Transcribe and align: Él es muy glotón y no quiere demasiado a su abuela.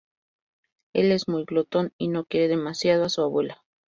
Él 0.95 1.11
es 1.11 1.27
muy 1.27 1.43
glotón 1.45 1.93
y 1.99 2.07
no 2.07 2.25
quiere 2.25 2.47
demasiado 2.47 3.03
a 3.05 3.09
su 3.09 3.21
abuela. 3.21 3.61